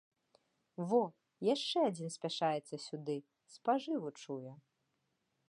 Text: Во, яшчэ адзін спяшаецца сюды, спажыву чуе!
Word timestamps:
Во, 0.91 1.01
яшчэ 1.55 1.77
адзін 1.89 2.09
спяшаецца 2.17 2.75
сюды, 2.87 3.17
спажыву 3.59 4.09
чуе! 4.21 4.53